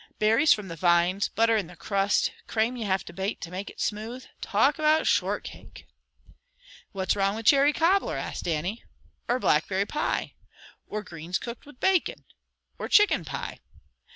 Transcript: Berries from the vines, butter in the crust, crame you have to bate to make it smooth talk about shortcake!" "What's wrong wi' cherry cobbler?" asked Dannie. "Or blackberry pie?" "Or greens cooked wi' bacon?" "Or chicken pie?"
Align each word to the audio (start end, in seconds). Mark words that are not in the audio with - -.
Berries 0.17 0.51
from 0.51 0.67
the 0.67 0.75
vines, 0.75 1.27
butter 1.29 1.55
in 1.55 1.67
the 1.67 1.75
crust, 1.75 2.31
crame 2.47 2.75
you 2.75 2.87
have 2.87 3.05
to 3.05 3.13
bate 3.13 3.39
to 3.41 3.51
make 3.51 3.69
it 3.69 3.79
smooth 3.79 4.25
talk 4.41 4.79
about 4.79 5.05
shortcake!" 5.05 5.85
"What's 6.91 7.15
wrong 7.15 7.35
wi' 7.35 7.43
cherry 7.43 7.71
cobbler?" 7.71 8.15
asked 8.17 8.45
Dannie. 8.45 8.83
"Or 9.27 9.37
blackberry 9.37 9.85
pie?" 9.85 10.33
"Or 10.87 11.03
greens 11.03 11.37
cooked 11.37 11.67
wi' 11.67 11.73
bacon?" 11.79 12.25
"Or 12.79 12.87
chicken 12.87 13.25
pie?" 13.25 13.59